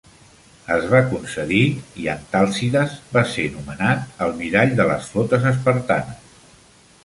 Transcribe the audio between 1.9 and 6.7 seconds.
i Antalcidas va ser nombrat almirall de les flotes espartanes.